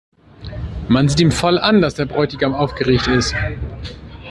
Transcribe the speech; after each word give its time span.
Man 0.87 1.09
sieht 1.09 1.19
ihm 1.19 1.31
voll 1.31 1.59
an, 1.59 1.79
dass 1.83 1.93
der 1.93 2.07
Bräutigam 2.07 2.55
aufgeregt 2.55 3.05
ist. 3.05 3.35